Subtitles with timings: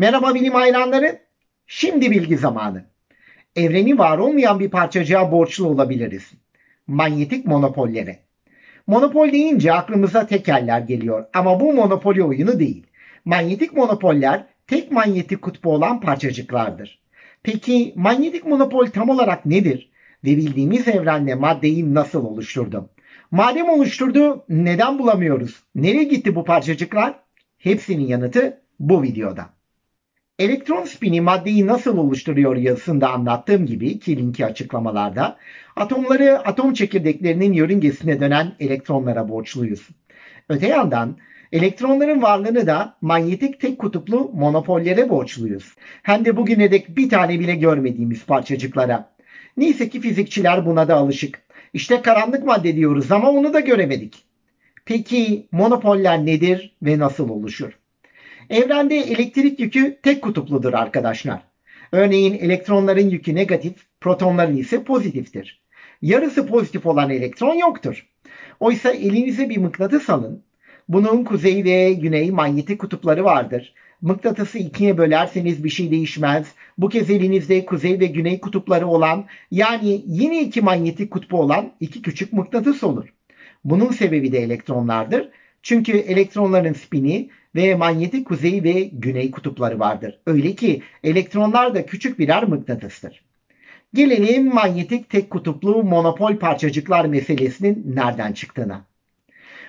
[0.00, 1.18] Merhaba bilim hayranları.
[1.66, 2.84] Şimdi bilgi zamanı.
[3.56, 6.30] Evreni var olmayan bir parçacığa borçlu olabiliriz.
[6.86, 8.18] Manyetik monopollere.
[8.86, 12.86] Monopol deyince aklımıza tekerler geliyor ama bu monopoli oyunu değil.
[13.24, 17.02] Manyetik monopoller tek manyetik kutbu olan parçacıklardır.
[17.42, 19.90] Peki manyetik monopol tam olarak nedir?
[20.24, 22.90] Ve bildiğimiz evrenle maddeyi nasıl oluşturdu?
[23.30, 25.62] Madem oluşturdu neden bulamıyoruz?
[25.74, 27.14] Nereye gitti bu parçacıklar?
[27.58, 29.59] Hepsinin yanıtı bu videoda.
[30.40, 35.36] Elektron spini maddeyi nasıl oluşturuyor yazısında anlattığım gibi ki linki açıklamalarda
[35.76, 39.88] atomları atom çekirdeklerinin yörüngesine dönen elektronlara borçluyuz.
[40.48, 41.16] Öte yandan
[41.52, 45.74] elektronların varlığını da manyetik tek kutuplu monopollere borçluyuz.
[46.02, 49.12] Hem de bugüne dek bir tane bile görmediğimiz parçacıklara.
[49.56, 51.42] Neyse ki fizikçiler buna da alışık.
[51.72, 54.24] İşte karanlık madde diyoruz ama onu da göremedik.
[54.84, 57.79] Peki monopoller nedir ve nasıl oluşur?
[58.50, 61.42] Evrende elektrik yükü tek kutupludur arkadaşlar.
[61.92, 65.60] Örneğin elektronların yükü negatif, protonların ise pozitiftir.
[66.02, 68.06] Yarısı pozitif olan elektron yoktur.
[68.60, 70.42] Oysa elinize bir mıknatıs alın.
[70.88, 73.74] Bunun kuzey ve güney manyetik kutupları vardır.
[74.02, 76.46] Mıknatısı ikiye bölerseniz bir şey değişmez.
[76.78, 82.02] Bu kez elinizde kuzey ve güney kutupları olan yani yine iki manyetik kutbu olan iki
[82.02, 83.14] küçük mıknatıs olur.
[83.64, 85.28] Bunun sebebi de elektronlardır.
[85.62, 90.18] Çünkü elektronların spini ve manyetik kuzey ve güney kutupları vardır.
[90.26, 93.22] Öyle ki elektronlar da küçük birer mıknatıstır.
[93.94, 98.84] Gelelim manyetik tek kutuplu monopol parçacıklar meselesinin nereden çıktığına.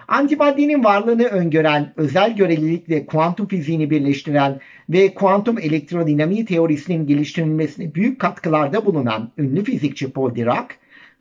[0.07, 8.85] Antimaddenin varlığını öngören, özel görelilikle kuantum fiziğini birleştiren ve kuantum elektrodinamiği teorisinin geliştirilmesine büyük katkılarda
[8.85, 10.67] bulunan ünlü fizikçi Paul Dirac,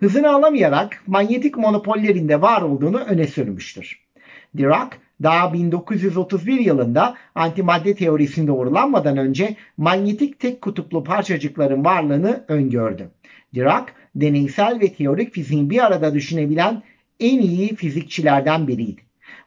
[0.01, 4.01] hızını alamayarak manyetik monopollerinde var olduğunu öne sürmüştür.
[4.57, 13.11] Dirac, daha 1931 yılında antimadde teorisinde doğrulanmadan önce manyetik tek kutuplu parçacıkların varlığını öngördü.
[13.55, 16.83] Dirac, deneysel ve teorik fiziğin bir arada düşünebilen
[17.21, 19.01] en iyi fizikçilerden biriydi.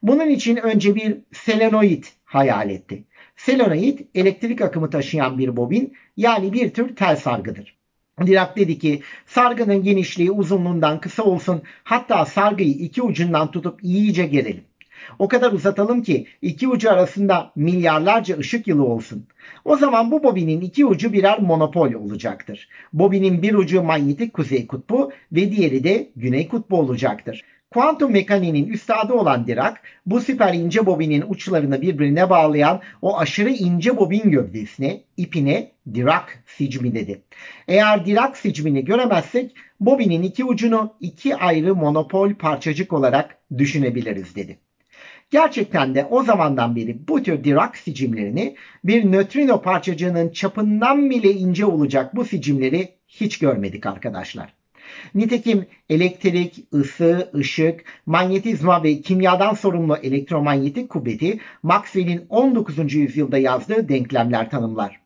[0.03, 3.03] Bunun için önce bir selenoid hayal etti.
[3.35, 7.77] Selenoid elektrik akımı taşıyan bir bobin yani bir tür tel sargıdır.
[8.25, 14.63] Dirac dedi ki sargının genişliği uzunluğundan kısa olsun hatta sargıyı iki ucundan tutup iyice gerelim.
[15.19, 19.27] O kadar uzatalım ki iki ucu arasında milyarlarca ışık yılı olsun.
[19.65, 22.69] O zaman bu bobinin iki ucu birer monopol olacaktır.
[22.93, 27.43] Bobinin bir ucu manyetik kuzey kutbu ve diğeri de güney kutbu olacaktır.
[27.73, 29.75] Kuantum mekaniğinin üstadı olan Dirac,
[30.05, 36.95] bu süper ince bobinin uçlarını birbirine bağlayan o aşırı ince bobin gövdesine, ipine Dirac sicmi
[36.95, 37.21] dedi.
[37.67, 44.57] Eğer Dirac sicmini göremezsek bobinin iki ucunu iki ayrı monopol parçacık olarak düşünebiliriz dedi.
[45.33, 51.65] Gerçekten de o zamandan beri bu tür Dirac sicimlerini bir nötrino parçacığının çapından bile ince
[51.65, 54.53] olacak bu sicimleri hiç görmedik arkadaşlar.
[55.15, 62.93] Nitekim elektrik, ısı, ışık, manyetizma ve kimyadan sorumlu elektromanyetik kuvveti Maxwell'in 19.
[62.93, 64.99] yüzyılda yazdığı denklemler tanımlar.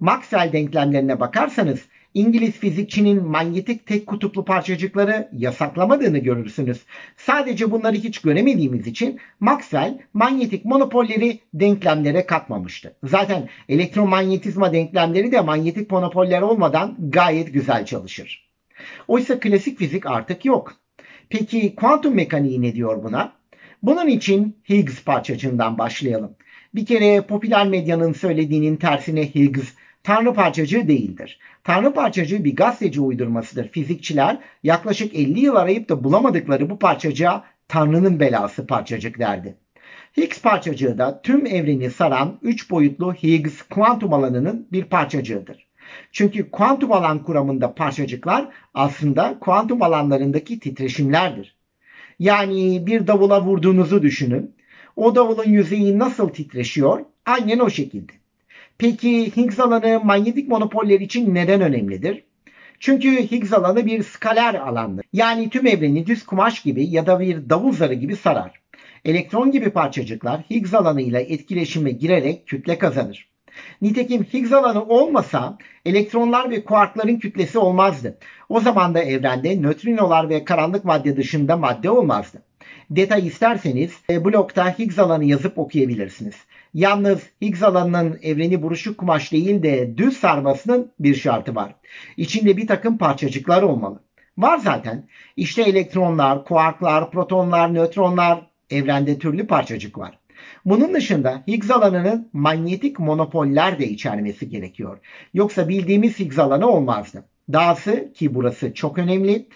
[0.00, 1.80] Maxwell denklemlerine bakarsanız
[2.18, 6.84] İngiliz fizikçinin manyetik tek kutuplu parçacıkları yasaklamadığını görürsünüz.
[7.16, 12.96] Sadece bunları hiç göremediğimiz için Maxwell manyetik monopolleri denklemlere katmamıştı.
[13.04, 18.48] Zaten elektromanyetizma denklemleri de manyetik monopoller olmadan gayet güzel çalışır.
[19.08, 20.74] Oysa klasik fizik artık yok.
[21.28, 23.32] Peki kuantum mekaniği ne diyor buna?
[23.82, 26.36] Bunun için Higgs parçacığından başlayalım.
[26.74, 29.72] Bir kere popüler medyanın söylediğinin tersine Higgs
[30.08, 31.38] Tanrı parçacığı değildir.
[31.64, 33.68] Tanrı parçacığı bir gazeteci uydurmasıdır.
[33.68, 39.56] Fizikçiler yaklaşık 50 yıl arayıp da bulamadıkları bu parçacığa Tanrı'nın belası parçacık derdi.
[40.16, 45.66] Higgs parçacığı da tüm evreni saran 3 boyutlu Higgs kuantum alanının bir parçacığıdır.
[46.12, 51.56] Çünkü kuantum alan kuramında parçacıklar aslında kuantum alanlarındaki titreşimlerdir.
[52.18, 54.56] Yani bir davula vurduğunuzu düşünün.
[54.96, 57.04] O davulun yüzeyi nasıl titreşiyor?
[57.26, 58.17] Aynen o şekilde.
[58.78, 62.24] Peki Higgs alanı manyetik monopoller için neden önemlidir?
[62.80, 65.04] Çünkü Higgs alanı bir skaler alandır.
[65.12, 68.60] Yani tüm evreni düz kumaş gibi ya da bir davul zarı gibi sarar.
[69.04, 73.28] Elektron gibi parçacıklar Higgs alanıyla etkileşime girerek kütle kazanır.
[73.82, 78.18] Nitekim Higgs alanı olmasa elektronlar ve kuarkların kütlesi olmazdı.
[78.48, 82.42] O zaman da evrende nötrinolar ve karanlık madde dışında madde olmazdı.
[82.90, 86.34] Detay isterseniz e, blokta Higgs alanı yazıp okuyabilirsiniz.
[86.74, 91.74] Yalnız Higgs alanının evreni buruşuk kumaş değil de düz sarmasının bir şartı var.
[92.16, 94.02] İçinde bir takım parçacıklar olmalı.
[94.38, 95.08] Var zaten.
[95.36, 100.18] İşte elektronlar, kuarklar, protonlar, nötronlar evrende türlü parçacık var.
[100.64, 104.98] Bunun dışında Higgs alanının manyetik monopoller de içermesi gerekiyor.
[105.34, 107.24] Yoksa bildiğimiz Higgs alanı olmazdı.
[107.52, 109.48] Dahası ki burası çok önemli.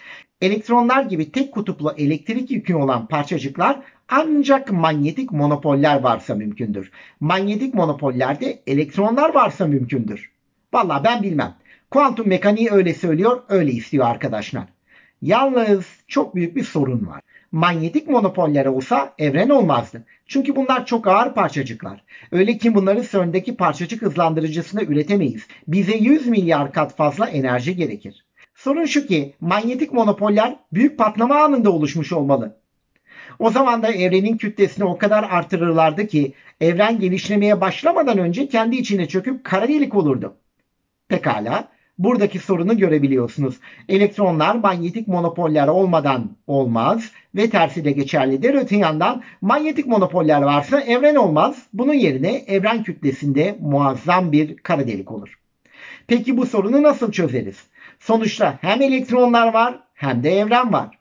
[0.43, 3.79] Elektronlar gibi tek kutuplu elektrik yükü olan parçacıklar
[4.09, 6.91] ancak manyetik monopoller varsa mümkündür.
[7.19, 10.31] Manyetik monopollerde elektronlar varsa mümkündür.
[10.73, 11.55] Valla ben bilmem.
[11.91, 14.63] Kuantum mekaniği öyle söylüyor, öyle istiyor arkadaşlar.
[15.21, 17.21] Yalnız çok büyük bir sorun var.
[17.51, 20.05] Manyetik monopoller olsa evren olmazdı.
[20.27, 22.03] Çünkü bunlar çok ağır parçacıklar.
[22.31, 25.47] Öyle ki bunları CERN'deki parçacık hızlandırıcısında üretemeyiz.
[25.67, 28.25] Bize 100 milyar kat fazla enerji gerekir.
[28.63, 32.57] Sorun şu ki manyetik monopoller büyük patlama anında oluşmuş olmalı.
[33.39, 39.07] O zaman da evrenin kütlesini o kadar artırırlardı ki evren genişlemeye başlamadan önce kendi içine
[39.07, 40.33] çöküp kara delik olurdu.
[41.07, 41.67] Pekala,
[41.97, 43.59] buradaki sorunu görebiliyorsunuz.
[43.89, 48.53] Elektronlar manyetik monopoller olmadan olmaz ve tersi de geçerlidir.
[48.53, 51.67] Öte yandan manyetik monopoller varsa evren olmaz.
[51.73, 55.39] Bunun yerine evren kütlesinde muazzam bir kara delik olur.
[56.07, 57.72] Peki bu sorunu nasıl çözeriz?
[58.03, 60.97] Sonuçta hem elektronlar var hem de evren var.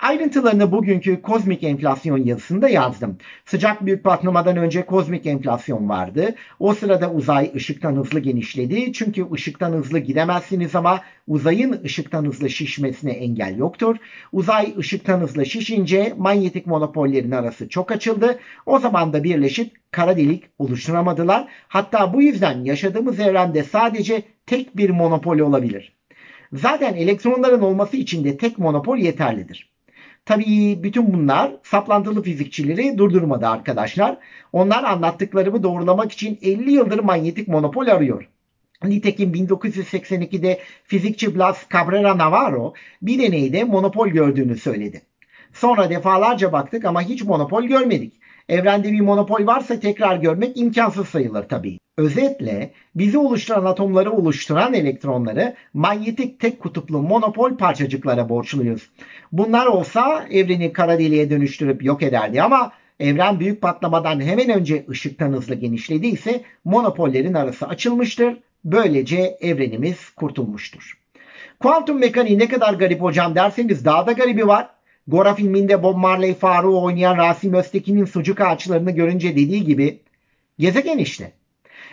[0.00, 3.18] Ayrıntılarını bugünkü kozmik enflasyon yazısında yazdım.
[3.44, 6.34] Sıcak büyük patlamadan önce kozmik enflasyon vardı.
[6.58, 8.92] O sırada uzay ışıktan hızlı genişledi.
[8.92, 13.96] Çünkü ışıktan hızlı gidemezsiniz ama uzayın ışıktan hızlı şişmesine engel yoktur.
[14.32, 18.38] Uzay ışıktan hızlı şişince manyetik monopollerin arası çok açıldı.
[18.66, 21.48] O zaman da birleşip kara delik oluşturamadılar.
[21.68, 25.97] Hatta bu yüzden yaşadığımız evrende sadece tek bir monopol olabilir.
[26.52, 29.70] Zaten elektronların olması için de tek monopol yeterlidir.
[30.24, 34.18] Tabii bütün bunlar saplantılı fizikçileri durdurmadı arkadaşlar.
[34.52, 38.28] Onlar anlattıklarımı doğrulamak için 50 yıldır manyetik monopol arıyor.
[38.84, 45.02] Nitekim 1982'de fizikçi Blas Cabrera Navarro bir deneyde monopol gördüğünü söyledi.
[45.52, 48.20] Sonra defalarca baktık ama hiç monopol görmedik.
[48.48, 51.78] Evrende bir monopol varsa tekrar görmek imkansız sayılır tabii.
[51.98, 58.90] Özetle bizi oluşturan atomları oluşturan elektronları manyetik tek kutuplu monopol parçacıklara borçluyuz.
[59.32, 65.32] Bunlar olsa evreni kara deliğe dönüştürüp yok ederdi ama evren büyük patlamadan hemen önce ışıktan
[65.32, 68.36] hızlı genişlediyse monopollerin arası açılmıştır.
[68.64, 70.98] Böylece evrenimiz kurtulmuştur.
[71.60, 74.70] Kuantum mekaniği ne kadar garip hocam derseniz daha da garibi var.
[75.08, 80.00] Gora filminde Bob Marley Faruk'u oynayan Rasim Öztekin'in sucuk ağaçlarını görünce dediği gibi
[80.58, 81.37] gezegen işte.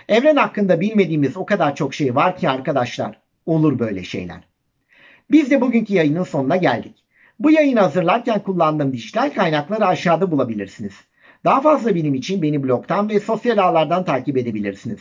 [0.10, 3.20] Evren hakkında bilmediğimiz o kadar çok şey var ki arkadaşlar.
[3.46, 4.40] Olur böyle şeyler.
[5.32, 6.96] Biz de bugünkü yayının sonuna geldik.
[7.40, 10.94] Bu yayını hazırlarken kullandığım dijital kaynakları aşağıda bulabilirsiniz.
[11.46, 15.00] Daha fazla bilim için beni blogdan ve sosyal ağlardan takip edebilirsiniz.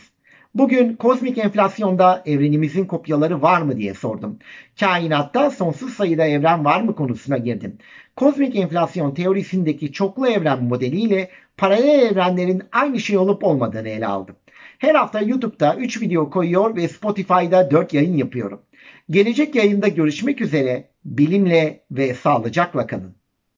[0.55, 4.39] Bugün kozmik enflasyonda evrenimizin kopyaları var mı diye sordum.
[4.79, 7.77] Kainatta sonsuz sayıda evren var mı konusuna girdim.
[8.15, 14.35] Kozmik enflasyon teorisindeki çoklu evren modeliyle paralel evrenlerin aynı şey olup olmadığını ele aldım.
[14.79, 18.61] Her hafta YouTube'da 3 video koyuyor ve Spotify'da 4 yayın yapıyorum.
[19.09, 20.89] Gelecek yayında görüşmek üzere.
[21.05, 23.15] Bilimle ve sağlıcakla kalın.